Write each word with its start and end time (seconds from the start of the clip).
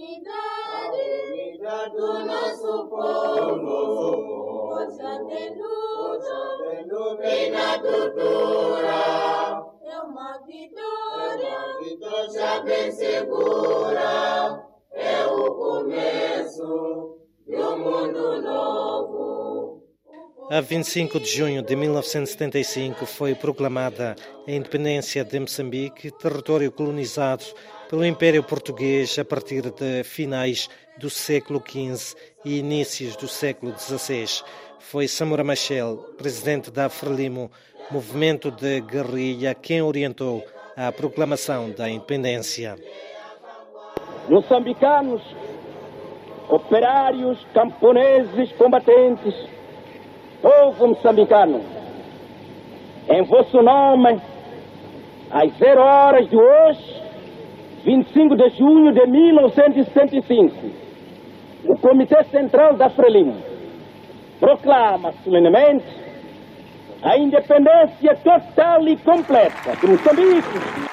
unidade, 0.00 1.58
do 1.94 2.24
nosso 2.24 2.88
povo, 2.88 4.16
força 4.70 5.24
de 5.24 5.42
luta, 5.60 6.40
e 7.22 7.50
na 7.50 7.78
tortura, 7.78 9.62
é 9.84 10.00
uma 10.00 10.38
vitória, 10.46 11.58
já 12.32 12.60
bem 12.62 12.90
segura, 12.90 14.64
é 14.94 15.26
o 15.26 15.54
começo 15.54 17.18
de 17.46 17.56
um 17.56 17.78
mundo 17.78 18.42
novo. 18.42 19.84
A 20.50 20.60
25 20.60 21.20
de 21.20 21.28
junho 21.28 21.62
de 21.62 21.76
1975 21.76 23.06
foi 23.06 23.34
proclamada 23.36 24.16
a 24.48 24.50
independência 24.50 25.24
de 25.24 25.38
Moçambique, 25.38 26.10
território 26.10 26.72
colonizado 26.72 27.44
pelo 27.90 28.06
Império 28.06 28.44
Português 28.44 29.18
a 29.18 29.24
partir 29.24 29.62
de 29.62 30.04
finais 30.04 30.70
do 30.96 31.10
século 31.10 31.60
XV 31.60 32.16
e 32.44 32.60
inícios 32.60 33.16
do 33.16 33.26
século 33.26 33.76
XVI. 33.76 34.44
Foi 34.78 35.08
Samora 35.08 35.42
Machel, 35.42 35.96
presidente 36.16 36.70
da 36.70 36.88
Frelimo, 36.88 37.50
movimento 37.90 38.48
de 38.48 38.80
guerrilha, 38.80 39.56
quem 39.56 39.82
orientou 39.82 40.44
a 40.76 40.92
proclamação 40.92 41.70
da 41.72 41.90
independência. 41.90 42.76
Moçambicanos, 44.28 45.22
operários, 46.48 47.44
camponeses, 47.52 48.52
combatentes, 48.52 49.34
povo 50.40 50.86
moçambicano, 50.86 51.60
em 53.08 53.22
vosso 53.24 53.60
nome, 53.60 54.22
às 55.32 55.52
zero 55.58 55.80
horas 55.80 56.30
de 56.30 56.36
hoje, 56.36 57.09
25 57.84 58.36
de 58.36 58.50
junho 58.50 58.92
de 58.92 59.06
1975, 59.06 60.54
o 61.64 61.78
Comitê 61.78 62.22
Central 62.24 62.74
da 62.74 62.90
Frelimo 62.90 63.36
proclama 64.38 65.12
solenemente 65.24 65.86
a 67.02 67.16
independência 67.16 68.14
total 68.16 68.86
e 68.86 68.96
completa 68.98 69.76
de 69.80 69.86
Moçambique. 69.86 70.90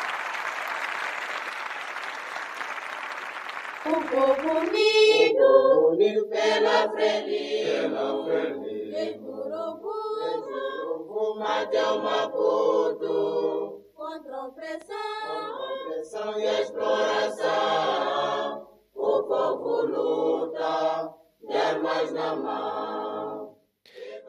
O 3.86 4.02
povo 4.10 4.50
unido, 4.60 5.90
unido 5.92 6.28
pela 6.28 6.90
Frelimo, 6.92 8.24
desde 8.92 9.26
Urubu, 9.30 9.98
até 11.42 11.84
o 11.84 12.02
Maputo, 12.02 12.47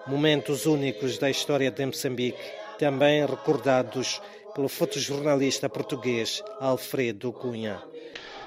Momentos 0.09 0.65
únicos 0.65 1.19
da 1.19 1.29
história 1.29 1.71
de 1.71 1.85
Moçambique, 1.85 2.39
também 2.79 3.27
recordados 3.27 4.23
pelo 4.55 4.67
fotojornalista 4.67 5.69
português 5.69 6.43
Alfredo 6.59 7.31
Cunha. 7.31 7.83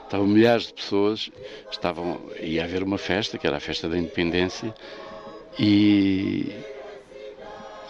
Estavam 0.03 0.25
milhares 0.25 0.67
de 0.67 0.73
pessoas, 0.73 1.29
estavam, 1.69 2.19
ia 2.39 2.63
haver 2.63 2.81
uma 2.81 2.97
festa, 2.97 3.37
que 3.37 3.45
era 3.45 3.57
a 3.57 3.59
festa 3.59 3.87
da 3.87 3.95
independência, 3.95 4.73
e, 5.59 6.51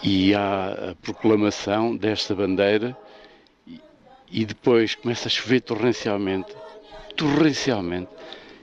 e 0.02 0.34
há 0.34 0.90
a 0.90 0.94
proclamação 1.00 1.96
desta 1.96 2.34
bandeira, 2.34 2.94
e, 3.66 3.80
e 4.30 4.44
depois 4.44 4.94
começa 4.94 5.28
a 5.28 5.30
chover 5.30 5.62
torrencialmente, 5.62 6.54
torrencialmente, 7.16 8.10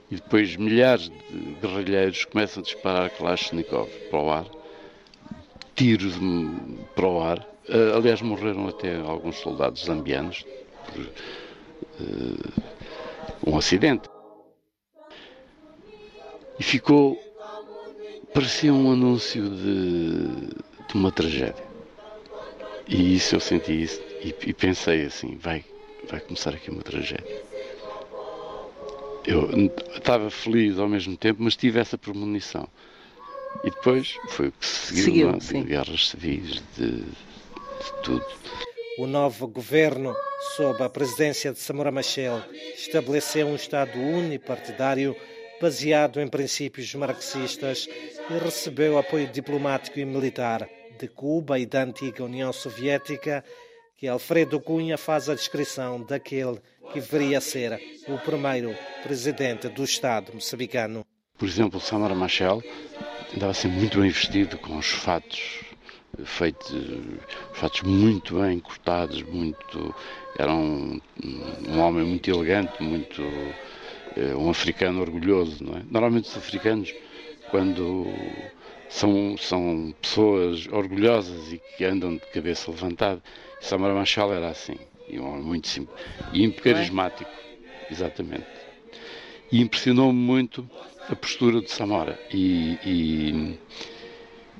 e 0.08 0.14
depois 0.14 0.54
milhares 0.54 1.10
de 1.28 1.56
guerrilheiros 1.60 2.24
começam 2.26 2.60
a 2.60 2.64
disparar 2.64 3.10
Kalashnikov 3.10 3.90
para 4.08 4.20
o 4.20 4.30
ar, 4.30 4.59
tiros 5.80 6.14
para 6.94 7.06
o 7.06 7.22
ar. 7.22 7.38
Uh, 7.66 7.96
aliás, 7.96 8.20
morreram 8.20 8.68
até 8.68 9.00
alguns 9.00 9.36
soldados 9.36 9.86
zambianos 9.86 10.44
por 10.92 11.02
uh, 11.02 12.52
um 13.46 13.56
acidente. 13.56 14.06
E 16.58 16.62
ficou. 16.62 17.18
parecia 18.34 18.74
um 18.74 18.92
anúncio 18.92 19.48
de, 19.48 20.26
de 20.86 20.94
uma 20.94 21.10
tragédia. 21.10 21.64
E 22.86 23.14
isso 23.14 23.36
eu 23.36 23.40
senti 23.40 23.82
isso 23.82 24.02
e, 24.22 24.34
e 24.48 24.52
pensei 24.52 25.06
assim: 25.06 25.38
vai, 25.38 25.64
vai 26.10 26.20
começar 26.20 26.50
aqui 26.50 26.70
uma 26.70 26.82
tragédia. 26.82 27.42
Eu 29.26 29.48
estava 29.94 30.28
feliz 30.28 30.78
ao 30.78 30.88
mesmo 30.88 31.16
tempo, 31.16 31.42
mas 31.42 31.56
tive 31.56 31.78
essa 31.78 31.96
premonição. 31.96 32.68
E 33.64 33.70
depois 33.70 34.16
foi 34.28 34.48
o 34.48 34.52
que 34.52 34.66
se 34.66 35.02
seguiu, 35.02 35.40
seguiu 35.40 35.62
de 35.62 35.68
guerras 35.68 36.08
civis, 36.08 36.62
de, 36.76 37.02
de, 37.02 37.04
tudo. 38.02 38.24
O 38.98 39.06
novo 39.06 39.46
governo, 39.46 40.14
sob 40.56 40.82
a 40.82 40.88
presidência 40.88 41.52
de 41.52 41.58
Samora 41.58 41.90
Machel, 41.90 42.42
estabeleceu 42.74 43.46
um 43.46 43.56
Estado 43.56 43.98
unipartidário 43.98 45.14
baseado 45.60 46.20
em 46.20 46.28
princípios 46.28 46.94
marxistas 46.94 47.86
e 48.30 48.38
recebeu 48.38 48.96
apoio 48.96 49.28
diplomático 49.28 49.98
e 49.98 50.04
militar 50.04 50.68
de 50.98 51.06
Cuba 51.08 51.58
e 51.58 51.66
da 51.66 51.82
antiga 51.82 52.24
União 52.24 52.52
Soviética, 52.52 53.44
que 53.96 54.08
Alfredo 54.08 54.58
Cunha 54.60 54.96
faz 54.96 55.28
a 55.28 55.34
descrição 55.34 56.02
daquele 56.02 56.60
que 56.92 57.00
deveria 57.00 57.40
ser 57.40 57.78
o 58.08 58.18
primeiro 58.18 58.74
presidente 59.02 59.68
do 59.68 59.84
Estado 59.84 60.32
moçambicano. 60.32 61.04
Por 61.38 61.46
exemplo, 61.46 61.80
Samara 61.80 62.14
Machel 62.14 62.62
andava 63.34 63.54
sempre 63.54 63.78
muito 63.78 64.00
bem 64.00 64.10
vestido, 64.10 64.58
com 64.58 64.76
os 64.76 64.86
fatos 64.86 65.60
feitos, 66.24 66.72
fatos 67.54 67.82
muito 67.82 68.40
bem 68.40 68.58
cortados, 68.58 69.22
muito 69.22 69.94
era 70.38 70.52
um, 70.52 71.00
um 71.68 71.78
homem 71.78 72.04
muito 72.04 72.30
elegante, 72.30 72.82
muito 72.82 73.22
um 74.36 74.50
africano 74.50 75.00
orgulhoso, 75.00 75.62
não 75.64 75.78
é? 75.78 75.82
Normalmente 75.90 76.28
os 76.28 76.36
africanos, 76.36 76.92
quando 77.50 78.06
são, 78.88 79.36
são 79.38 79.94
pessoas 80.00 80.66
orgulhosas 80.68 81.52
e 81.52 81.60
que 81.76 81.84
andam 81.84 82.14
de 82.14 82.26
cabeça 82.32 82.70
levantada, 82.70 83.22
Samara 83.60 83.94
Machel 83.94 84.32
era 84.32 84.48
assim, 84.48 84.76
e 85.08 85.18
um 85.18 85.28
homem 85.28 85.42
muito 85.42 85.68
simples 85.68 85.96
e 86.32 86.50
carismático, 86.50 87.30
exatamente. 87.90 88.46
E 89.52 89.60
impressionou-me 89.60 90.18
muito 90.18 90.68
a 91.08 91.16
postura 91.16 91.60
de 91.60 91.70
Samora 91.70 92.18
e, 92.32 92.78
e, 92.84 93.58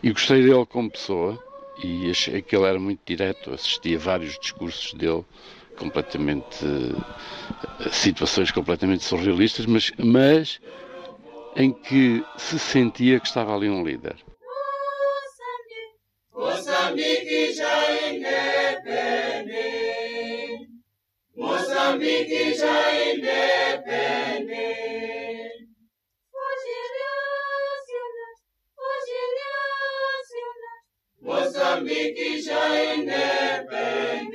e, 0.03 0.13
gostei 0.13 0.43
dele 0.43 0.67
como 0.67 0.91
pessoa 0.91 1.43
e 1.83 2.11
achei 2.11 2.43
que 2.43 2.57
ele 2.57 2.67
era 2.67 2.79
muito 2.79 3.01
direto, 3.05 3.53
assisti 3.53 3.95
a 3.95 3.99
vários 3.99 4.39
discursos 4.39 4.93
dele 4.95 5.25
completamente 5.77 6.65
situações 7.91 8.51
completamente 8.51 9.05
surrealistas, 9.05 9.67
mas, 9.67 9.93
mas 9.99 10.61
em 11.57 11.73
que 11.73 12.25
se 12.37 12.59
sentia 12.59 13.19
que 13.19 13.27
estava 13.27 13.55
ali 13.55 13.71
um 13.71 13.85
líder. 13.85 14.17
Moçambique 16.35 17.53
já 17.53 18.09
independente, 18.09 19.59
Moçambique 21.37 22.55
já 22.55 23.13
independente. 23.13 24.90
Moçambique 31.61 32.41
já 32.41 32.95
independente. 32.95 34.31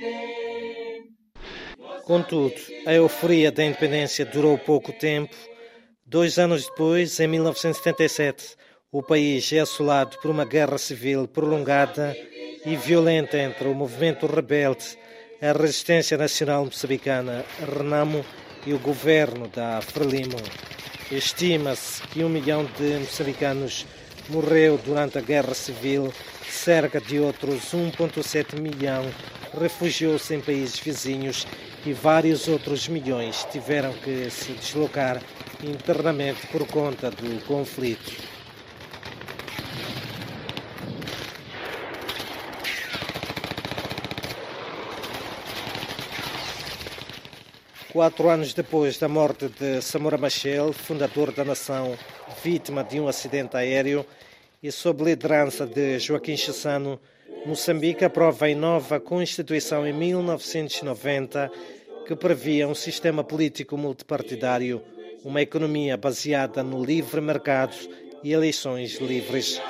Contudo, 2.04 2.54
a 2.86 2.94
euforia 2.94 3.52
da 3.52 3.64
independência 3.64 4.24
durou 4.24 4.60
pouco 4.60 4.94
tempo. 4.94 5.36
Dois 6.06 6.38
anos 6.38 6.68
depois, 6.68 7.20
em 7.20 7.28
1977, 7.28 8.56
o 8.92 9.02
país 9.02 9.52
é 9.52 9.60
assolado 9.60 10.20
por 10.22 10.30
uma 10.30 10.46
guerra 10.46 10.78
civil 10.78 11.28
prolongada 11.28 12.16
e 12.64 12.76
violenta 12.76 13.40
entre 13.40 13.68
o 13.68 13.74
movimento 13.74 14.28
rebelde, 14.28 14.96
a 15.42 15.52
Resistência 15.52 16.20
Nacional 16.20 16.66
Moçambicana, 16.66 17.44
Renamo, 17.76 18.24
e 18.68 18.74
o 18.74 18.80
governo 18.80 19.48
da 19.48 19.82
Frelimo. 19.82 20.38
Estima-se 21.12 22.04
que 22.04 22.24
um 22.24 22.30
milhão 22.30 22.66
de 22.78 23.00
moçambicanos 23.00 23.86
morreu 24.30 24.80
durante 24.84 25.18
a 25.18 25.22
guerra 25.22 25.54
civil, 25.54 26.14
cerca 26.50 27.00
de 27.00 27.20
outros 27.20 27.74
1,7 27.74 28.60
milhão 28.60 29.06
refugiou-se 29.60 30.34
em 30.34 30.42
países 30.42 30.80
vizinhos 30.80 31.48
e 31.86 31.94
vários 31.94 32.48
outros 32.48 32.88
milhões 32.88 33.46
tiveram 33.52 33.94
que 33.94 34.30
se 34.30 34.54
deslocar 34.54 35.22
internamente 35.64 36.48
por 36.48 36.68
conta 36.68 37.10
do 37.10 37.44
conflito. 37.46 38.35
Quatro 47.96 48.28
anos 48.28 48.54
depois 48.54 48.98
da 48.98 49.08
morte 49.08 49.48
de 49.48 49.82
Samora 49.82 50.18
Machel, 50.18 50.74
fundador 50.74 51.32
da 51.32 51.46
nação, 51.46 51.98
vítima 52.44 52.84
de 52.84 53.00
um 53.00 53.08
acidente 53.08 53.56
aéreo, 53.56 54.06
e 54.62 54.70
sob 54.70 55.02
liderança 55.02 55.66
de 55.66 55.98
Joaquim 55.98 56.36
Chissano, 56.36 57.00
Moçambique 57.46 58.04
aprova 58.04 58.48
a 58.48 58.54
nova 58.54 59.00
Constituição 59.00 59.88
em 59.88 59.94
1990 59.94 61.50
que 62.06 62.18
previa 62.18 62.68
um 62.68 62.76
sistema 62.76 63.24
político 63.24 63.78
multipartidário, 63.78 64.82
uma 65.24 65.42
economia 65.42 65.96
baseada 65.96 66.62
no 66.62 66.84
livre 66.84 67.22
mercado 67.22 67.78
e 68.22 68.34
eleições 68.34 69.00
livres. 69.00 69.62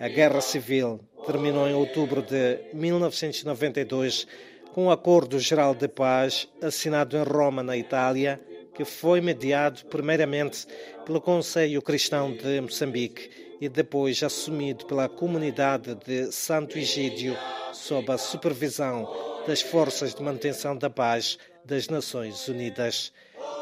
A 0.00 0.08
Guerra 0.08 0.40
Civil 0.40 1.00
terminou 1.26 1.68
em 1.68 1.74
outubro 1.74 2.22
de 2.22 2.60
1992 2.72 4.26
com 4.74 4.86
o 4.86 4.90
Acordo 4.90 5.38
Geral 5.38 5.72
de 5.72 5.86
Paz 5.86 6.48
assinado 6.60 7.16
em 7.16 7.22
Roma, 7.22 7.62
na 7.62 7.76
Itália, 7.76 8.40
que 8.74 8.84
foi 8.84 9.20
mediado 9.20 9.84
primeiramente 9.84 10.66
pelo 11.06 11.20
Conselho 11.20 11.80
Cristão 11.80 12.32
de 12.32 12.60
Moçambique 12.60 13.30
e 13.60 13.68
depois 13.68 14.20
assumido 14.20 14.84
pela 14.86 15.08
comunidade 15.08 15.94
de 16.04 16.32
Santo 16.32 16.76
Egídio 16.76 17.36
sob 17.72 18.10
a 18.10 18.18
supervisão 18.18 19.08
das 19.46 19.62
Forças 19.62 20.12
de 20.12 20.20
Manutenção 20.20 20.76
da 20.76 20.90
Paz 20.90 21.38
das 21.64 21.88
Nações 21.88 22.48
Unidas. 22.48 23.12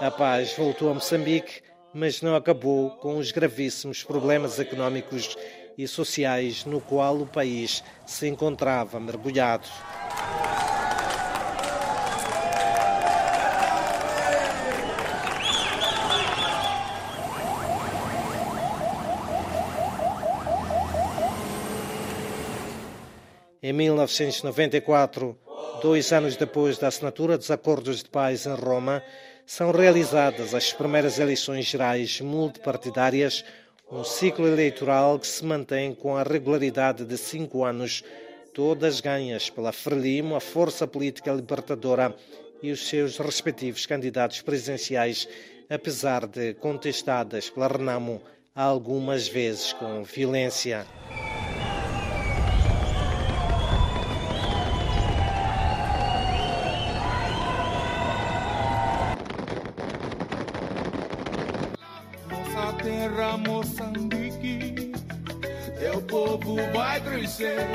A 0.00 0.10
paz 0.10 0.54
voltou 0.56 0.88
a 0.88 0.94
Moçambique, 0.94 1.60
mas 1.92 2.22
não 2.22 2.34
acabou 2.34 2.88
com 2.88 3.18
os 3.18 3.30
gravíssimos 3.30 4.02
problemas 4.02 4.58
econômicos 4.58 5.36
e 5.76 5.86
sociais 5.86 6.64
no 6.64 6.80
qual 6.80 7.18
o 7.18 7.26
país 7.26 7.84
se 8.06 8.26
encontrava 8.28 8.98
mergulhado. 8.98 9.68
Em 23.64 23.72
1994, 23.72 25.38
dois 25.80 26.12
anos 26.12 26.34
depois 26.34 26.78
da 26.78 26.88
assinatura 26.88 27.38
dos 27.38 27.48
acordos 27.48 28.02
de 28.02 28.08
paz 28.08 28.44
em 28.44 28.54
Roma, 28.56 29.04
são 29.46 29.70
realizadas 29.70 30.52
as 30.52 30.72
primeiras 30.72 31.20
eleições 31.20 31.66
gerais 31.66 32.20
multipartidárias, 32.20 33.44
um 33.88 34.02
ciclo 34.02 34.48
eleitoral 34.48 35.16
que 35.16 35.28
se 35.28 35.44
mantém 35.44 35.94
com 35.94 36.16
a 36.16 36.24
regularidade 36.24 37.04
de 37.04 37.16
cinco 37.16 37.62
anos, 37.62 38.02
todas 38.52 39.00
ganhas 39.00 39.48
pela 39.48 39.70
Frelimo, 39.70 40.34
a 40.34 40.40
força 40.40 40.84
política 40.84 41.32
libertadora 41.32 42.12
e 42.60 42.72
os 42.72 42.88
seus 42.88 43.16
respectivos 43.16 43.86
candidatos 43.86 44.42
presidenciais, 44.42 45.28
apesar 45.70 46.26
de 46.26 46.54
contestadas 46.54 47.48
pela 47.48 47.68
Renamo 47.68 48.20
algumas 48.56 49.28
vezes 49.28 49.72
com 49.72 50.02
violência. 50.02 50.84
Terra 62.82 63.36
Moçambique, 63.36 64.92
teu 65.78 66.02
povo 66.02 66.56
vai 66.74 67.00
crescer 67.00 67.66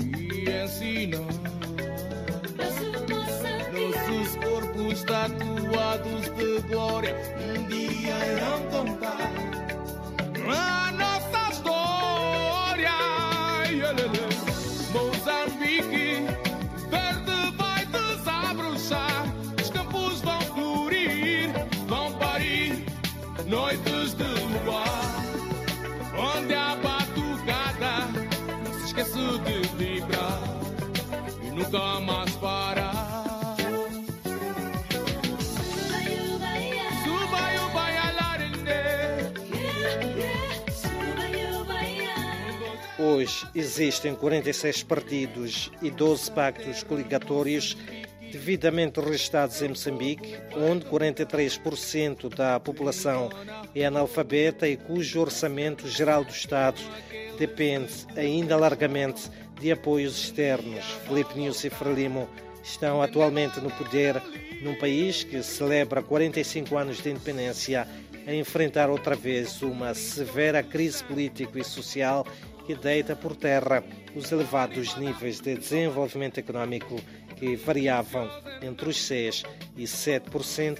e 0.00 0.48
ensinar. 0.48 1.18
Nossos 3.72 4.36
corpos 4.36 5.02
tatuados 5.04 6.22
de 6.36 6.68
glória 6.68 7.16
um 7.40 7.66
dia 7.68 8.16
irão 8.32 8.62
contar 8.70 9.30
noites 23.50 24.14
de 24.14 24.24
luar, 24.64 25.24
onde 26.16 26.54
a 26.54 26.76
batucada 26.76 28.08
se 28.78 28.86
esquece 28.86 29.18
de 29.44 29.68
vibrar 29.76 30.40
e 31.42 31.50
nunca 31.50 32.00
mais 32.00 32.30
parar. 32.36 33.10
Hoje 42.98 43.48
existem 43.54 44.14
46 44.14 44.82
partidos 44.84 45.72
e 45.82 45.90
12 45.90 46.30
pactos 46.30 46.82
coligatórios 46.84 47.76
devidamente 48.30 49.00
registrados 49.00 49.60
em 49.62 49.68
Moçambique, 49.68 50.36
onde 50.56 50.86
43% 50.86 52.34
da 52.34 52.58
população 52.60 53.30
é 53.74 53.84
analfabeta 53.84 54.68
e 54.68 54.76
cujo 54.76 55.20
orçamento 55.20 55.88
geral 55.88 56.24
do 56.24 56.30
Estado 56.30 56.80
depende 57.38 57.92
ainda 58.16 58.56
largamente 58.56 59.30
de 59.60 59.72
apoios 59.72 60.16
externos. 60.16 60.84
Felipe 61.06 61.38
News 61.38 61.64
e 61.64 61.70
Frelimo 61.70 62.28
estão 62.62 63.02
atualmente 63.02 63.60
no 63.60 63.70
poder 63.70 64.20
num 64.62 64.74
país 64.74 65.24
que 65.24 65.42
celebra 65.42 66.02
45 66.02 66.76
anos 66.76 67.02
de 67.02 67.10
independência 67.10 67.86
a 68.26 68.34
enfrentar 68.34 68.90
outra 68.90 69.16
vez 69.16 69.62
uma 69.62 69.94
severa 69.94 70.62
crise 70.62 71.02
político 71.04 71.58
e 71.58 71.64
social 71.64 72.26
que 72.70 72.76
deita 72.76 73.16
por 73.16 73.34
terra 73.34 73.82
os 74.14 74.30
elevados 74.30 74.96
níveis 74.96 75.40
de 75.40 75.56
desenvolvimento 75.56 76.38
econômico 76.38 77.00
que 77.34 77.56
variavam 77.56 78.30
entre 78.62 78.90
os 78.90 78.96
6% 78.96 79.44
e 79.76 79.82
7% 79.82 80.78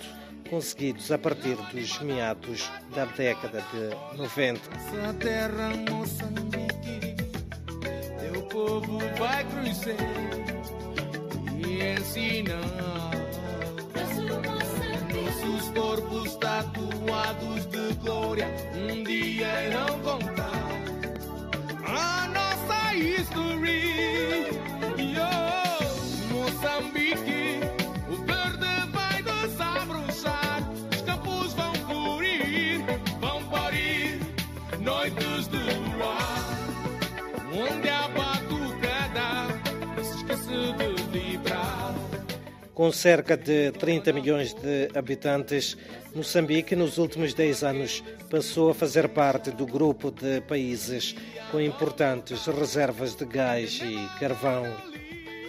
conseguidos 0.48 1.10
a 1.10 1.18
partir 1.18 1.56
dos 1.56 2.00
meados 2.00 2.70
da 2.94 3.06
década 3.06 3.64
de 3.72 4.16
90. 4.16 4.60
Essa 4.72 5.14
terra 5.14 5.70
Moçambique, 5.90 7.16
teu 8.20 8.42
povo 8.42 8.98
vai 9.18 9.44
crescer 9.46 9.96
e 11.66 11.98
ensinar. 11.98 13.10
Nossos 15.12 15.70
corpos 15.70 16.36
tatuados 16.36 17.66
de 17.66 17.94
glória 17.94 18.46
um 18.76 19.02
dia 19.02 19.66
irão 19.66 19.98
contar 20.02 20.59
history. 23.00 24.39
Com 42.80 42.90
cerca 42.90 43.36
de 43.36 43.72
30 43.72 44.10
milhões 44.10 44.54
de 44.54 44.88
habitantes, 44.94 45.76
Moçambique, 46.14 46.74
nos 46.74 46.96
últimos 46.96 47.34
10 47.34 47.62
anos, 47.62 48.02
passou 48.30 48.70
a 48.70 48.74
fazer 48.74 49.10
parte 49.10 49.50
do 49.50 49.66
grupo 49.66 50.10
de 50.10 50.40
países 50.40 51.14
com 51.50 51.60
importantes 51.60 52.46
reservas 52.46 53.14
de 53.14 53.26
gás 53.26 53.82
e 53.82 54.18
carvão. 54.18 54.64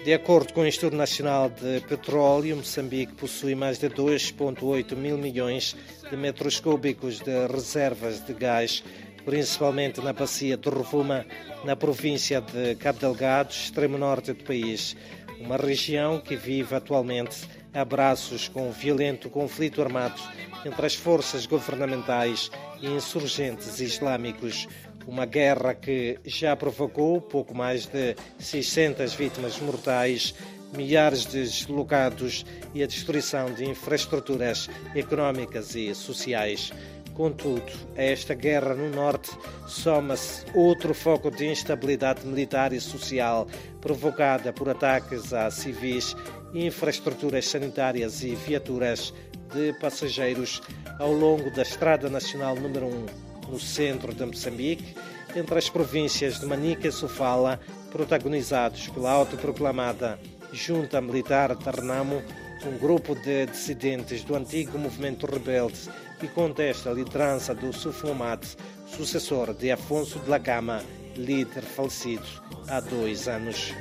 De 0.03 0.13
acordo 0.13 0.51
com 0.51 0.59
o 0.59 0.67
Instituto 0.67 0.97
Nacional 0.97 1.49
de 1.49 1.79
Petróleo, 1.87 2.57
Moçambique 2.57 3.13
possui 3.13 3.55
mais 3.55 3.79
de 3.79 3.87
2,8 3.87 4.93
mil 4.97 5.17
milhões 5.17 5.73
de 6.09 6.17
metros 6.17 6.59
cúbicos 6.59 7.21
de 7.21 7.47
reservas 7.47 8.19
de 8.25 8.33
gás, 8.33 8.83
principalmente 9.23 10.01
na 10.01 10.11
bacia 10.11 10.57
de 10.57 10.67
Rovuma, 10.67 11.25
na 11.63 11.77
província 11.77 12.41
de 12.41 12.75
Cabo 12.75 12.99
Delgado, 12.99 13.51
extremo 13.51 13.97
norte 13.97 14.33
do 14.33 14.43
país 14.43 14.97
uma 15.41 15.57
região 15.57 16.19
que 16.19 16.35
vive 16.35 16.75
atualmente 16.75 17.47
a 17.73 17.83
braços 17.83 18.47
com 18.47 18.69
um 18.69 18.71
violento 18.71 19.29
conflito 19.29 19.81
armado 19.81 20.21
entre 20.65 20.85
as 20.85 20.95
forças 20.95 21.45
governamentais 21.45 22.51
e 22.79 22.87
insurgentes 22.87 23.79
islâmicos. 23.79 24.67
Uma 25.07 25.25
guerra 25.25 25.73
que 25.73 26.19
já 26.23 26.55
provocou 26.55 27.19
pouco 27.19 27.55
mais 27.55 27.87
de 27.87 28.15
600 28.37 29.13
vítimas 29.15 29.59
mortais, 29.59 30.35
milhares 30.73 31.25
de 31.25 31.41
deslocados 31.41 32.45
e 32.73 32.83
a 32.83 32.87
destruição 32.87 33.51
de 33.51 33.65
infraestruturas 33.65 34.69
económicas 34.95 35.75
e 35.75 35.93
sociais. 35.95 36.71
Contudo, 37.13 37.71
a 37.97 38.01
esta 38.01 38.33
guerra 38.33 38.73
no 38.73 38.89
norte 38.89 39.31
soma-se 39.67 40.45
outro 40.53 40.93
foco 40.93 41.29
de 41.29 41.45
instabilidade 41.45 42.25
militar 42.25 42.71
e 42.71 42.79
social 42.79 43.47
provocada 43.81 44.53
por 44.53 44.69
ataques 44.69 45.33
a 45.33 45.49
civis 45.49 46.15
infraestruturas 46.53 47.47
sanitárias 47.47 48.23
e 48.23 48.35
viaturas 48.35 49.13
de 49.53 49.73
passageiros 49.73 50.61
ao 50.99 51.11
longo 51.11 51.51
da 51.51 51.63
Estrada 51.63 52.09
Nacional 52.09 52.55
número 52.55 52.87
1, 52.87 53.05
no 53.49 53.59
centro 53.59 54.13
de 54.13 54.25
Moçambique, 54.25 54.95
entre 55.35 55.57
as 55.57 55.69
províncias 55.69 56.39
de 56.39 56.45
Manica 56.45 56.87
e 56.87 56.91
Sofala, 56.91 57.59
protagonizados 57.91 58.87
pela 58.89 59.11
autoproclamada 59.11 60.19
Junta 60.53 61.01
Militar 61.01 61.55
de 61.55 61.69
Renamo, 61.69 62.21
um 62.65 62.77
grupo 62.77 63.15
de 63.15 63.47
dissidentes 63.47 64.23
do 64.23 64.35
antigo 64.35 64.77
movimento 64.77 65.25
rebelde 65.25 65.89
que 66.19 66.27
contesta 66.27 66.91
a 66.91 66.93
liderança 66.93 67.55
do 67.55 67.73
Suflomat, 67.73 68.45
sucessor 68.85 69.53
de 69.53 69.71
Afonso 69.71 70.19
de 70.19 70.29
la 70.29 70.37
Gama, 70.37 70.83
líder 71.15 71.63
falecido 71.63 72.23
há 72.67 72.79
dois 72.79 73.27
anos. 73.27 73.73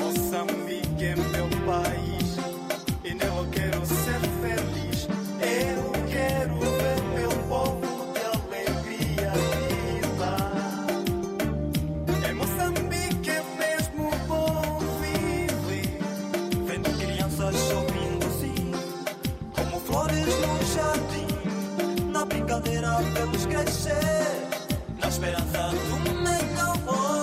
Moçambique 0.00 1.04
é 1.04 1.16
meu 1.16 1.48
país 1.66 2.36
e 3.04 3.14
nele 3.14 3.48
quero 3.52 3.84
ser 3.86 4.20
feliz. 4.40 5.08
Eu 5.40 5.92
quero 6.10 6.58
ver 6.58 7.02
meu 7.18 7.30
povo 7.48 8.12
de 8.12 8.20
alegria 8.20 9.32
viva. 9.66 10.36
É 12.28 12.32
Moçambique 12.32 13.30
é 13.30 13.42
mesmo 13.58 14.10
bom 14.28 14.78
viver, 15.00 15.98
vendo 16.66 16.98
crianças 16.98 17.56
sorrindo 17.56 18.26
assim, 18.26 18.72
como 19.54 19.80
flores 19.80 20.26
no 20.26 20.62
jardim, 20.74 22.10
na 22.12 22.24
brincadeira 22.24 22.98
vemos 23.14 23.46
crescer, 23.46 24.49
na 25.10 25.12
esperança 25.12 25.70
do 25.70 26.12
melhor. 26.22 27.19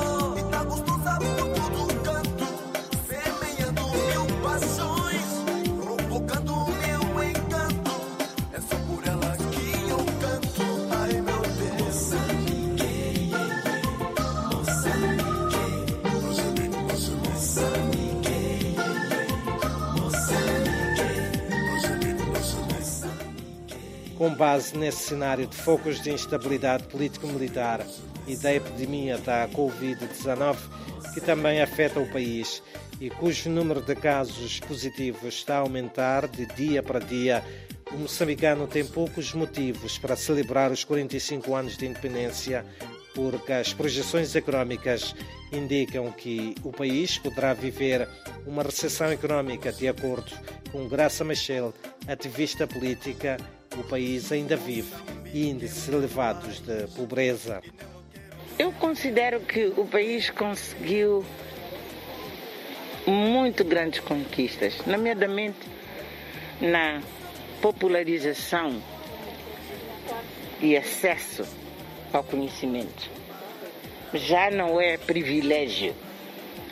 Com 24.18 24.34
base 24.34 24.76
nesse 24.76 25.04
cenário 25.10 25.46
de 25.46 25.56
focos 25.56 26.02
de 26.02 26.12
instabilidade 26.12 26.86
político-militar 26.86 27.86
e 28.26 28.36
da 28.36 28.54
epidemia 28.54 29.18
da 29.20 29.48
Covid-19, 29.50 30.58
que 31.14 31.22
também 31.22 31.62
afeta 31.62 32.00
o 32.00 32.12
país 32.12 32.64
e 33.00 33.12
cujo 33.12 33.50
número 33.50 33.82
de 33.82 33.96
casos 33.96 34.60
positivos 34.60 35.36
está 35.36 35.58
a 35.58 35.60
aumentar 35.60 36.28
de 36.28 36.48
dia 36.48 36.82
para 36.82 37.00
dia, 37.00 37.44
o 37.92 37.98
moçambicano 37.98 38.68
tem 38.68 38.86
poucos 38.86 39.34
motivos 39.34 39.98
para 39.98 40.16
celebrar 40.16 40.72
os 40.72 40.84
45 40.84 41.56
anos 41.56 41.78
de 41.78 41.86
independência, 41.86 42.66
porque 43.14 43.54
as 43.54 43.72
projeções 43.72 44.36
económicas 44.36 45.16
indicam 45.52 46.12
que 46.12 46.56
o 46.64 46.72
país 46.72 47.18
poderá 47.18 47.54
viver 47.54 48.08
uma 48.46 48.64
recessão 48.64 49.08
económica, 49.08 49.72
de 49.72 49.88
acordo 49.88 50.32
com 50.72 50.88
Graça 50.88 51.24
Machel, 51.24 51.74
ativista 52.08 52.68
política. 52.68 53.38
O 53.78 53.84
país 53.84 54.32
ainda 54.32 54.56
vive 54.56 54.92
índices 55.34 55.88
elevados 55.88 56.60
de 56.60 56.88
pobreza. 56.96 57.62
Eu 58.58 58.72
considero 58.72 59.40
que 59.42 59.68
o 59.78 59.86
país 59.86 60.30
conseguiu 60.32 61.24
muito 63.06 63.64
grandes 63.64 64.00
conquistas, 64.00 64.84
nomeadamente 64.86 65.60
na 66.60 67.02
popularização 67.62 68.82
e 70.60 70.76
acesso 70.76 71.46
ao 72.12 72.24
conhecimento. 72.24 73.10
Já 74.14 74.50
não 74.50 74.82
é 74.82 74.98
privilégio, 74.98 75.94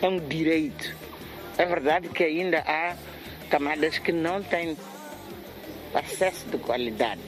é 0.01 0.07
um 0.07 0.19
direito. 0.19 0.95
É 1.57 1.65
verdade 1.65 2.09
que 2.09 2.23
ainda 2.23 2.63
há 2.65 2.95
camadas 3.49 3.99
que 3.99 4.11
não 4.11 4.41
têm 4.41 4.75
acesso 5.97 6.45
de 6.47 6.57
qualidade, 6.57 7.21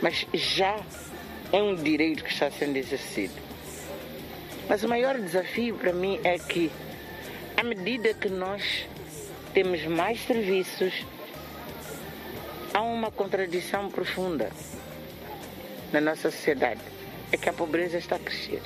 mas 0.00 0.26
já 0.32 0.80
é 1.52 1.62
um 1.62 1.74
direito 1.74 2.24
que 2.24 2.30
está 2.30 2.50
sendo 2.50 2.76
exercido. 2.76 3.34
Mas 4.68 4.82
o 4.82 4.88
maior 4.88 5.18
desafio 5.18 5.76
para 5.76 5.92
mim 5.92 6.18
é 6.24 6.38
que, 6.38 6.70
à 7.56 7.62
medida 7.62 8.14
que 8.14 8.28
nós 8.28 8.86
temos 9.52 9.84
mais 9.86 10.20
serviços, 10.24 11.04
há 12.72 12.80
uma 12.80 13.10
contradição 13.10 13.90
profunda 13.90 14.50
na 15.92 16.00
nossa 16.00 16.30
sociedade. 16.30 16.80
É 17.30 17.36
que 17.36 17.48
a 17.48 17.52
pobreza 17.52 17.98
está 17.98 18.16
a 18.16 18.18
crescer. 18.18 18.62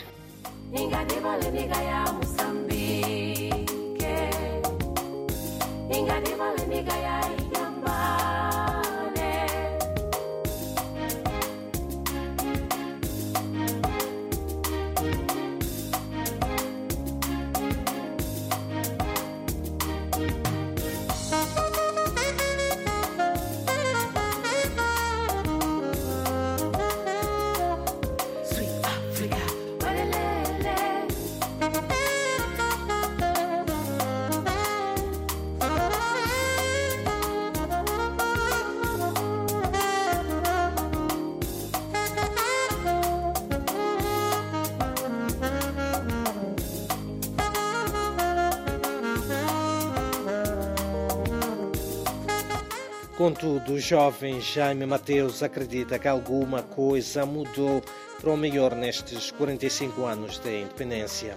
Contudo, 53.27 53.73
o 53.73 53.81
jovem 53.81 54.41
Jaime 54.41 54.87
Mateus 54.87 55.43
acredita 55.43 55.99
que 55.99 56.07
alguma 56.07 56.63
coisa 56.63 57.27
mudou 57.27 57.83
para 58.21 58.31
o 58.31 58.37
melhor 58.37 58.77
nestes 58.77 59.33
45 59.33 60.05
anos 60.05 60.39
de 60.39 60.61
independência. 60.61 61.37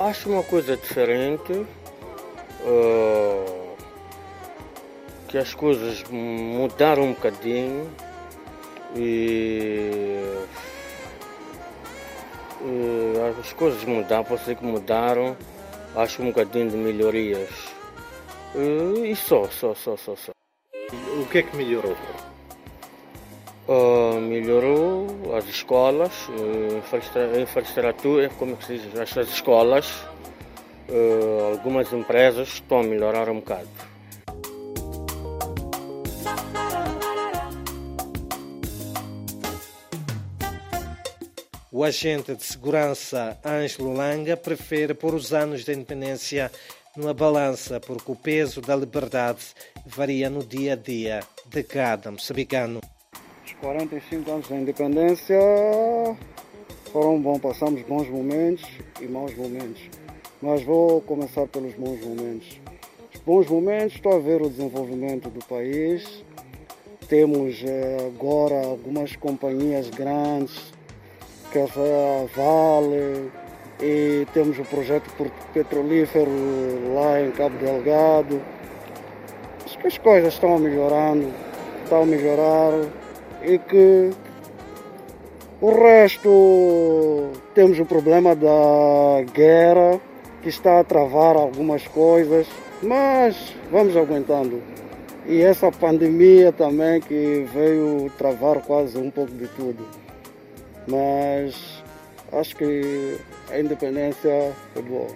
Acho 0.00 0.30
uma 0.30 0.42
coisa 0.42 0.74
diferente, 0.74 1.66
eh, 2.64 3.74
que 5.28 5.36
as 5.36 5.52
coisas 5.52 6.02
mudaram 6.08 7.02
um 7.02 7.12
bocadinho 7.12 7.90
e, 8.96 10.46
e 12.64 13.12
as 13.38 13.52
coisas 13.52 13.84
mudaram, 13.84 14.24
pode 14.24 14.44
ser 14.46 14.56
que 14.56 14.64
mudaram, 14.64 15.36
acho 15.94 16.22
um 16.22 16.28
bocadinho 16.28 16.70
de 16.70 16.76
melhorias. 16.78 17.50
E, 18.54 19.10
e 19.10 19.14
só, 19.14 19.46
só, 19.50 19.74
só, 19.74 19.94
só, 19.94 20.16
só. 20.16 20.32
O 20.92 21.26
que 21.26 21.38
é 21.38 21.42
que 21.42 21.56
melhorou? 21.56 21.96
Ah, 23.68 24.18
melhorou 24.20 25.34
as 25.36 25.48
escolas, 25.48 26.12
eh, 26.28 26.76
infrastra- 26.78 27.40
infraestrutura, 27.40 28.28
como 28.38 28.52
é 28.52 28.56
que 28.56 28.64
se 28.66 28.78
diz, 28.78 28.98
estas 28.98 29.28
escolas, 29.28 29.86
eh, 30.88 31.50
algumas 31.52 31.92
empresas 31.92 32.48
estão 32.48 32.80
a 32.80 32.82
melhorar 32.82 33.28
um 33.30 33.36
bocado. 33.36 33.68
O 41.70 41.84
agente 41.84 42.34
de 42.34 42.44
segurança 42.44 43.38
Ângelo 43.44 43.94
Langa 43.94 44.36
prefere 44.36 44.92
pôr 44.92 45.14
os 45.14 45.32
anos 45.32 45.64
de 45.64 45.72
independência 45.72 46.52
numa 46.96 47.14
balança, 47.14 47.80
porque 47.80 48.12
o 48.12 48.16
peso 48.16 48.60
da 48.60 48.76
liberdade 48.76 49.40
varia 49.86 50.28
no 50.28 50.44
dia 50.44 50.74
a 50.74 50.76
dia 50.76 51.20
de 51.46 51.62
cada 51.62 52.10
moçambicano. 52.10 52.80
Os 53.44 53.52
45 53.54 54.30
anos 54.30 54.48
da 54.48 54.56
independência 54.56 55.38
foram 56.92 57.20
bons, 57.20 57.38
passamos 57.40 57.82
bons 57.82 58.08
momentos 58.08 58.68
e 59.00 59.06
maus 59.06 59.34
momentos. 59.34 59.82
Mas 60.42 60.62
vou 60.62 61.00
começar 61.02 61.46
pelos 61.46 61.74
bons 61.74 62.04
momentos. 62.04 62.60
Os 63.14 63.20
bons 63.20 63.46
momentos, 63.48 63.94
estou 63.94 64.16
a 64.16 64.18
ver 64.18 64.42
o 64.42 64.50
desenvolvimento 64.50 65.30
do 65.30 65.44
país. 65.46 66.24
Temos 67.08 67.62
eh, 67.64 67.96
agora 68.06 68.66
algumas 68.66 69.14
companhias 69.16 69.88
grandes, 69.90 70.72
que 71.50 71.58
é 71.58 71.62
a 71.62 72.26
Vale, 72.34 73.30
e 73.80 74.26
temos 74.32 74.58
o 74.58 74.64
projeto 74.64 75.10
petrolífero 75.52 76.30
lá 76.94 77.20
em 77.20 77.30
Cabo 77.30 77.56
Delgado. 77.58 78.40
que 79.80 79.86
as 79.86 79.98
coisas 79.98 80.34
estão 80.34 80.58
melhorando, 80.58 81.28
estão 81.82 82.02
a 82.02 82.06
melhorar 82.06 82.72
e 83.42 83.58
que 83.58 84.10
o 85.60 85.70
resto 85.70 87.30
temos 87.54 87.78
o 87.78 87.84
problema 87.84 88.34
da 88.34 89.22
guerra 89.32 90.00
que 90.42 90.48
está 90.48 90.80
a 90.80 90.84
travar 90.84 91.36
algumas 91.36 91.86
coisas, 91.86 92.48
mas 92.82 93.54
vamos 93.70 93.96
aguentando. 93.96 94.60
E 95.24 95.40
essa 95.40 95.70
pandemia 95.70 96.50
também 96.50 97.00
que 97.00 97.46
veio 97.54 98.10
travar 98.18 98.60
quase 98.62 98.98
um 98.98 99.08
pouco 99.08 99.32
de 99.32 99.46
tudo. 99.48 99.86
Mas 100.88 101.71
acho 102.32 102.56
que 102.56 103.18
a 103.50 103.58
independência 103.58 104.54
é 104.76 104.82
boa. 104.82 105.08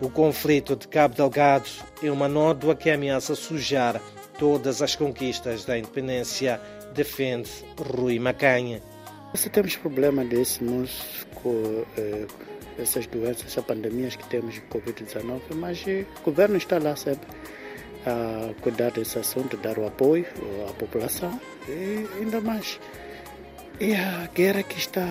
O 0.00 0.08
conflito 0.08 0.76
de 0.76 0.88
Cabo 0.88 1.14
Delgado 1.14 1.68
é 2.02 2.10
uma 2.10 2.28
nódoa 2.28 2.74
que 2.74 2.88
ameaça 2.90 3.34
sujar 3.34 4.00
todas 4.38 4.80
as 4.80 4.96
conquistas 4.96 5.66
da 5.66 5.78
independência, 5.78 6.58
defende 6.94 7.50
Rui 7.78 8.18
Macanha. 8.18 8.80
Se 9.34 9.50
temos 9.50 9.76
problema 9.76 10.24
desses 10.24 10.58
com 11.34 11.84
eh, 11.98 12.26
essas 12.78 13.06
doenças, 13.06 13.46
essas 13.46 13.64
pandemias 13.64 14.16
que 14.16 14.26
temos 14.28 14.54
de 14.54 14.62
Covid-19, 14.62 15.40
mas 15.54 15.84
o 15.84 16.24
governo 16.24 16.56
está 16.56 16.78
lá 16.78 16.96
sempre 16.96 17.28
a 18.06 18.54
cuidar 18.62 18.90
desse 18.92 19.18
assunto, 19.18 19.56
dar 19.58 19.78
o 19.78 19.86
apoio 19.86 20.26
à 20.68 20.72
população 20.72 21.38
e 21.68 22.06
ainda 22.18 22.40
mais. 22.40 22.80
E 23.78 23.94
a 23.94 24.28
guerra 24.34 24.62
que 24.62 24.78
está 24.78 25.04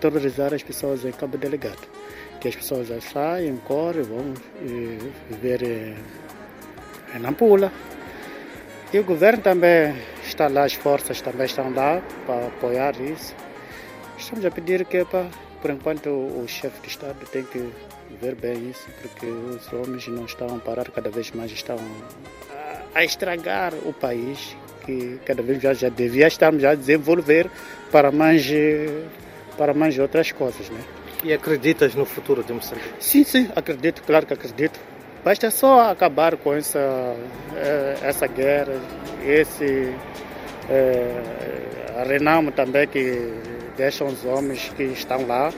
a 0.00 0.10
terrorizar 0.10 0.54
as 0.54 0.62
pessoas 0.62 1.04
em 1.04 1.12
Cabo 1.12 1.36
Delegado. 1.36 1.86
Que 2.40 2.48
as 2.48 2.56
pessoas 2.56 2.88
saem, 3.04 3.56
correm, 3.58 4.02
vão 4.02 4.34
viver 5.28 5.62
em 7.14 7.18
Nampula. 7.18 7.70
E 8.92 8.98
o 8.98 9.04
governo 9.04 9.42
também 9.42 9.94
está 10.24 10.48
lá, 10.48 10.64
as 10.64 10.72
forças 10.72 11.20
também 11.20 11.46
estão 11.46 11.72
lá 11.72 12.02
para 12.26 12.46
apoiar 12.46 12.98
isso. 13.00 13.34
Estamos 14.18 14.44
a 14.44 14.50
pedir 14.50 14.84
que, 14.86 15.04
para, 15.04 15.26
por 15.60 15.70
enquanto, 15.70 16.08
o 16.08 16.44
chefe 16.48 16.80
de 16.80 16.88
Estado 16.88 17.26
tem 17.30 17.44
que 17.44 17.70
ver 18.20 18.34
bem 18.34 18.70
isso, 18.70 18.88
porque 19.00 19.26
os 19.26 19.72
homens 19.72 20.08
não 20.08 20.24
estão 20.24 20.56
a 20.56 20.58
parar, 20.58 20.90
cada 20.90 21.08
vez 21.08 21.30
mais 21.30 21.52
estão 21.52 21.76
a, 22.50 22.98
a 22.98 23.04
estragar 23.04 23.72
o 23.86 23.92
país, 23.92 24.56
que 24.84 25.20
cada 25.24 25.42
vez 25.42 25.62
já, 25.62 25.72
já 25.72 25.88
devia 25.88 26.26
estarmos 26.26 26.64
a 26.64 26.74
desenvolver 26.74 27.48
para 27.92 28.10
mais, 28.10 28.50
para 29.60 29.74
mais 29.74 29.98
outras 29.98 30.32
coisas. 30.32 30.70
Né? 30.70 30.80
E 31.22 31.34
acreditas 31.34 31.94
no 31.94 32.06
futuro 32.06 32.42
de 32.42 32.50
Moçambique? 32.50 32.88
Sim, 32.98 33.24
sim, 33.24 33.46
acredito, 33.54 34.02
claro 34.06 34.24
que 34.24 34.32
acredito. 34.32 34.80
Basta 35.22 35.50
só 35.50 35.90
acabar 35.90 36.34
com 36.38 36.54
essa, 36.54 37.14
essa 38.02 38.26
guerra, 38.26 38.72
esse 39.22 39.94
é, 40.70 42.04
renamo 42.08 42.50
também 42.52 42.88
que 42.88 43.34
deixam 43.76 44.06
os 44.06 44.24
homens 44.24 44.72
que 44.74 44.84
estão 44.84 45.26
lá, 45.26 45.52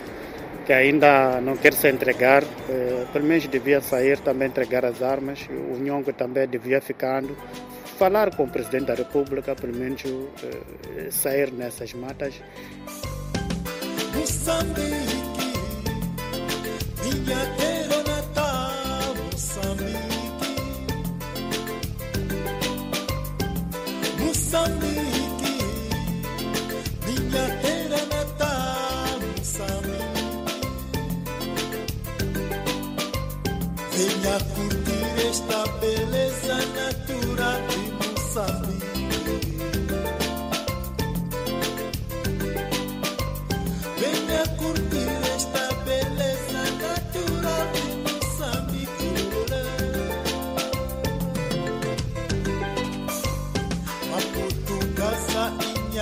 que 0.67 0.73
ainda 0.73 1.41
não 1.41 1.57
querem 1.57 1.79
se 1.79 1.89
entregar, 1.89 2.43
é, 2.69 3.05
pelo 3.13 3.25
menos 3.25 3.47
devia 3.47 3.81
sair 3.81 4.19
também 4.19 4.49
entregar 4.49 4.85
as 4.85 5.01
armas, 5.01 5.47
o 5.49 5.79
Nhongo 5.79 6.13
também 6.13 6.49
devia 6.49 6.81
ficando, 6.81 7.37
falar 7.97 8.35
com 8.35 8.43
o 8.43 8.49
Presidente 8.49 8.87
da 8.87 8.95
República, 8.95 9.55
pelo 9.55 9.77
menos 9.77 10.03
é, 10.97 11.09
sair 11.09 11.53
nessas 11.53 11.95
matas. 11.95 12.35
Moçambique, 14.45 15.12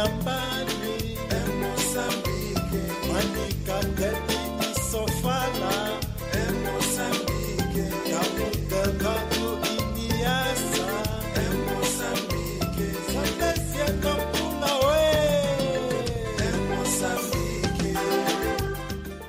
somebody 0.01 0.80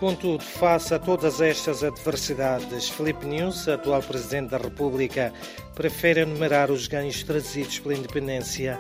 Contudo, 0.01 0.43
face 0.43 0.95
a 0.95 0.97
todas 0.97 1.39
estas 1.41 1.83
adversidades, 1.83 2.89
Filipe 2.89 3.23
Nunes, 3.23 3.67
atual 3.67 4.01
Presidente 4.01 4.49
da 4.49 4.57
República, 4.57 5.31
prefere 5.75 6.21
enumerar 6.21 6.71
os 6.71 6.87
ganhos 6.87 7.21
trazidos 7.21 7.77
pela 7.77 7.93
independência, 7.93 8.79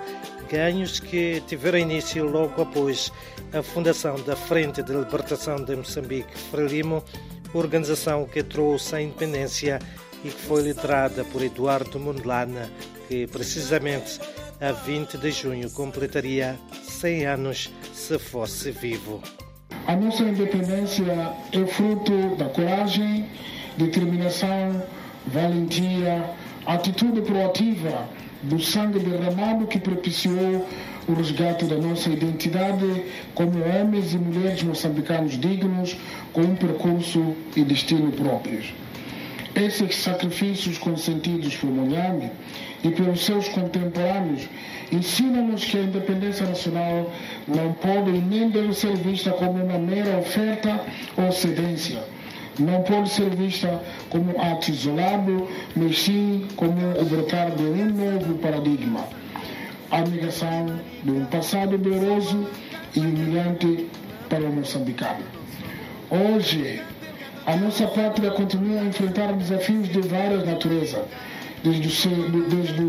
ganhos 0.49 0.99
que 0.99 1.39
tiveram 1.45 1.77
início 1.77 2.27
logo 2.27 2.59
após 2.59 3.13
a 3.53 3.61
fundação 3.61 4.15
da 4.23 4.35
Frente 4.35 4.81
de 4.81 4.93
Libertação 4.93 5.57
de 5.57 5.75
Moçambique, 5.75 6.35
Frelimo, 6.49 7.03
organização 7.53 8.25
que 8.25 8.41
trouxe 8.41 8.95
a 8.95 9.01
independência 9.03 9.77
e 10.25 10.29
que 10.29 10.41
foi 10.47 10.63
liderada 10.63 11.23
por 11.25 11.43
Eduardo 11.43 11.99
Mondlane, 11.99 12.67
que 13.07 13.27
precisamente 13.27 14.19
a 14.59 14.71
20 14.71 15.19
de 15.19 15.29
junho 15.29 15.69
completaria 15.69 16.57
100 16.81 17.25
anos 17.27 17.69
se 17.93 18.17
fosse 18.17 18.71
vivo. 18.71 19.21
A 19.91 19.95
nossa 19.97 20.23
independência 20.23 21.03
é 21.51 21.65
fruto 21.65 22.13
da 22.37 22.45
coragem, 22.45 23.25
determinação, 23.77 24.81
valentia, 25.27 26.23
atitude 26.65 27.19
proativa, 27.19 28.07
do 28.41 28.57
sangue 28.57 28.99
derramado 28.99 29.67
que 29.67 29.77
propiciou 29.77 30.65
o 31.09 31.13
resgate 31.13 31.65
da 31.65 31.75
nossa 31.75 32.09
identidade 32.09 33.03
como 33.35 33.51
homens 33.65 34.13
e 34.13 34.17
mulheres 34.17 34.63
moçambicanos 34.63 35.37
dignos, 35.37 35.97
com 36.31 36.39
um 36.39 36.55
percurso 36.55 37.35
e 37.53 37.61
destino 37.61 38.13
próprios. 38.13 38.73
Esses 39.61 39.95
sacrifícios 39.97 40.79
consentidos 40.79 41.55
por 41.55 41.69
Monhame 41.69 42.31
e 42.83 42.89
pelos 42.89 43.23
seus 43.23 43.47
contemporâneos 43.49 44.49
ensinam-nos 44.91 45.63
que 45.63 45.77
a 45.77 45.83
independência 45.83 46.47
nacional 46.47 47.11
não 47.47 47.71
pode 47.73 48.09
e 48.09 48.17
nem 48.17 48.49
deve 48.49 48.73
ser 48.73 48.95
vista 48.95 49.29
como 49.29 49.63
uma 49.63 49.77
mera 49.77 50.17
oferta 50.17 50.81
ou 51.15 51.31
cedência. 51.31 52.03
Não 52.57 52.81
pode 52.81 53.09
ser 53.09 53.29
vista 53.35 53.79
como 54.09 54.35
um 54.35 54.41
ato 54.41 54.71
isolado, 54.71 55.47
mas 55.75 56.01
sim 56.01 56.47
como 56.55 56.99
o 56.99 57.05
brotar 57.05 57.51
de 57.51 57.61
um 57.61 57.85
novo 57.85 58.39
paradigma. 58.39 59.05
A 59.91 60.01
negação 60.01 60.79
de 61.03 61.11
um 61.11 61.25
passado 61.25 61.77
doloroso 61.77 62.47
e 62.95 62.99
humilhante 62.99 63.87
para 64.27 64.43
o 64.43 64.51
moçambicano. 64.51 65.23
Hoje, 66.09 66.81
a 67.45 67.55
nossa 67.55 67.87
pátria 67.87 68.31
continua 68.31 68.81
a 68.81 68.85
enfrentar 68.85 69.33
desafios 69.33 69.89
de 69.89 69.99
várias 70.01 70.45
naturezas, 70.45 71.01
desde, 71.63 72.07
desde 72.49 72.81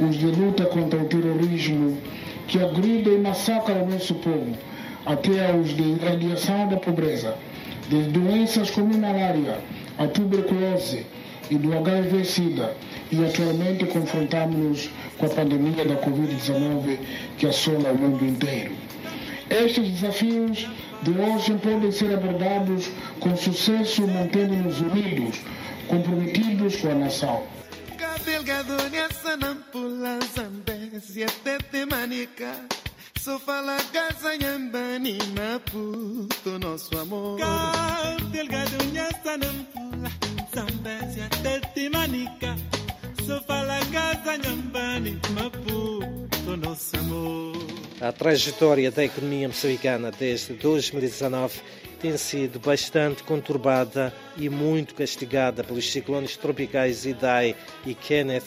os 0.00 0.16
de 0.16 0.26
luta 0.26 0.64
contra 0.66 0.98
o 0.98 1.04
terrorismo, 1.04 1.98
que 2.46 2.58
agrida 2.62 3.10
e 3.10 3.18
massacra 3.18 3.74
o 3.74 3.90
nosso 3.90 4.14
povo, 4.16 4.56
até 5.04 5.54
os 5.54 5.76
de 5.76 5.82
irradiação 5.82 6.68
da 6.68 6.76
pobreza, 6.76 7.36
de 7.88 8.02
doenças 8.04 8.70
como 8.70 8.96
malária, 8.96 9.58
a 9.98 10.06
tuberculose 10.06 11.04
e 11.50 11.56
do 11.56 11.76
HIV-Sida, 11.76 12.74
e 13.12 13.22
atualmente 13.22 13.84
confrontamos-nos 13.86 14.90
com 15.18 15.26
a 15.26 15.28
pandemia 15.28 15.84
da 15.84 15.96
Covid-19 15.96 16.98
que 17.36 17.46
assola 17.46 17.92
o 17.92 17.98
mundo 17.98 18.24
inteiro. 18.24 18.72
Estes 19.50 19.90
desafios 19.90 20.66
de 21.04 21.10
hoje 21.10 21.54
podem 21.58 21.92
ser 21.92 22.14
abordados 22.14 22.90
com 23.20 23.36
sucesso, 23.36 24.06
mantendo-nos 24.06 24.80
unidos, 24.80 25.40
comprometidos 25.86 26.76
com 26.76 26.90
a 26.90 26.94
nação. 26.94 27.42
Manica. 31.90 32.52
Só 33.20 33.38
fala 33.38 33.76
casa 33.92 34.36
nhambani 34.36 35.18
na 35.34 35.58
puto 35.60 36.58
nosso 36.58 36.98
amor. 36.98 37.38
Delgadonia 38.30 39.08
sanampula 39.22 40.10
zambésia 40.54 41.28
tete 41.42 41.88
manica. 41.88 42.56
Só 43.26 43.40
fala 43.42 43.78
casa 43.92 44.36
Nhambani, 44.36 45.18
Maputo, 46.44 46.56
nosso 46.56 46.96
amor. 46.96 47.56
A 48.00 48.12
trajetória 48.12 48.90
da 48.90 49.04
economia 49.04 49.48
moçambicana 49.48 50.10
desde 50.10 50.52
2019 50.54 51.60
tem 52.00 52.16
sido 52.16 52.60
bastante 52.60 53.22
conturbada 53.22 54.12
e 54.36 54.48
muito 54.48 54.94
castigada 54.94 55.64
pelos 55.64 55.90
ciclones 55.90 56.36
tropicais 56.36 57.06
Idai 57.06 57.56
e 57.86 57.94
Kenneth, 57.94 58.44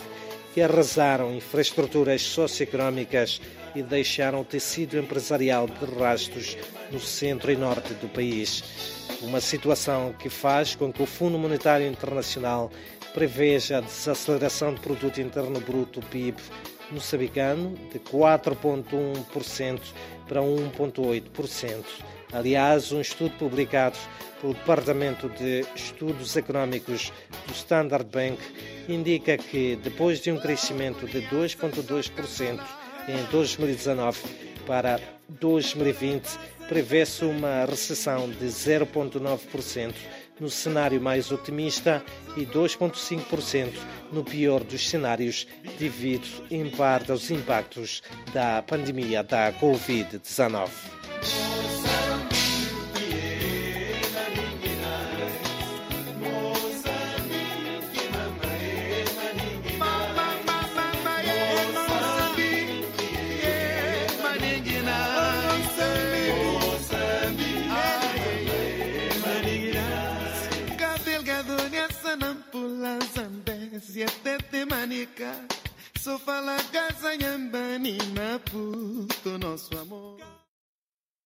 que 0.53 0.61
arrasaram 0.61 1.35
infraestruturas 1.35 2.21
socioeconómicas 2.21 3.41
e 3.75 3.81
deixaram 3.81 4.41
o 4.41 4.45
tecido 4.45 4.97
empresarial 4.97 5.67
de 5.67 5.85
rastros 5.99 6.55
no 6.91 6.99
centro 6.99 7.51
e 7.51 7.55
norte 7.55 7.93
do 7.95 8.07
país. 8.07 8.63
Uma 9.21 9.41
situação 9.41 10.13
que 10.13 10.29
faz 10.29 10.75
com 10.75 10.93
que 10.93 11.01
o 11.01 11.07
Fundo 11.07 11.39
Monetário 11.39 11.87
Internacional 11.87 12.71
preveja 13.13 13.79
a 13.79 13.81
desaceleração 13.81 14.73
do 14.73 14.81
produto 14.81 15.19
interno 15.19 15.59
bruto 15.59 15.99
PIB 16.11 16.37
moçambicano 16.91 17.75
de 17.91 17.99
4,1% 17.99 19.79
para 20.27 20.41
1,8%. 20.41 21.83
Aliás, 22.33 22.91
um 22.91 22.99
estudo 22.99 23.31
publicado 23.37 23.97
pelo 24.41 24.53
Departamento 24.53 25.29
de 25.29 25.65
Estudos 25.75 26.35
Econômicos 26.35 27.11
do 27.47 27.53
Standard 27.53 28.05
Bank 28.05 28.37
indica 28.87 29.37
que, 29.37 29.77
depois 29.77 30.19
de 30.19 30.31
um 30.31 30.39
crescimento 30.39 31.07
de 31.07 31.21
2,2% 31.23 32.59
em 33.07 33.31
2019 33.31 34.19
para 34.65 34.99
2020, 35.29 36.37
prevê-se 36.67 37.23
uma 37.23 37.65
recessão 37.65 38.29
de 38.29 38.45
0,9% 38.45 39.93
no 40.39 40.49
cenário 40.49 41.01
mais 41.01 41.31
otimista 41.31 42.03
e 42.35 42.45
2,5% 42.45 43.73
no 44.11 44.23
pior 44.23 44.63
dos 44.63 44.89
cenários, 44.89 45.47
devido 45.77 46.27
em 46.49 46.69
parte 46.69 47.11
aos 47.11 47.29
impactos 47.31 48.01
da 48.33 48.61
pandemia 48.61 49.23
da 49.23 49.51
Covid-19. 49.53 50.96
Tete 74.49 74.65
manica, 74.65 75.45
só 75.99 76.17
fala 76.17 76.55
casa 76.71 77.17
nhambani, 77.17 77.97
Maputo, 78.15 79.37
nosso 79.37 79.77
amor. 79.77 80.17